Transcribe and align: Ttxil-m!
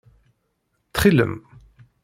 Ttxil-m! 0.87 1.33